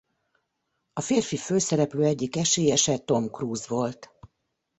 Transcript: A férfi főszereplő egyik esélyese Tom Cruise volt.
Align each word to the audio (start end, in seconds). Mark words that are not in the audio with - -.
A 0.93 1.01
férfi 1.01 1.37
főszereplő 1.37 2.05
egyik 2.05 2.35
esélyese 2.35 2.97
Tom 2.97 3.27
Cruise 3.29 3.65
volt. 3.67 4.11